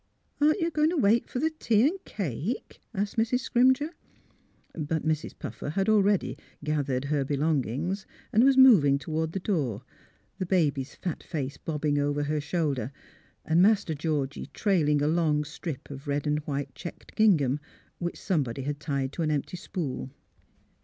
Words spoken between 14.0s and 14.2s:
305 Master